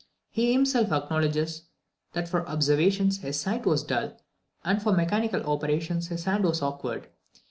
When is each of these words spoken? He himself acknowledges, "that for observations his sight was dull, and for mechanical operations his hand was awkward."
He 0.31 0.51
himself 0.51 0.91
acknowledges, 0.91 1.65
"that 2.13 2.27
for 2.27 2.49
observations 2.49 3.19
his 3.19 3.39
sight 3.39 3.67
was 3.67 3.83
dull, 3.83 4.17
and 4.65 4.81
for 4.81 4.93
mechanical 4.93 5.43
operations 5.43 6.07
his 6.07 6.23
hand 6.23 6.43
was 6.43 6.63
awkward." 6.63 7.09